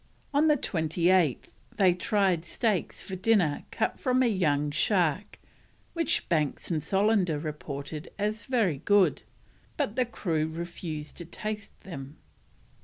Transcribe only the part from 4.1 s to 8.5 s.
a young shark, which Banks and Solander reported as